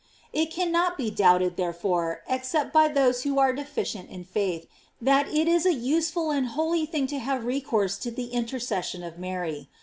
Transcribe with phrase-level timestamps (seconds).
[0.33, 4.65] J It cannot be doubted, therefore, except by those "wbo are deficient in faith,
[4.99, 9.03] that it is a useful and holy thing to have recourse to the interces sion
[9.03, 9.69] of Mary.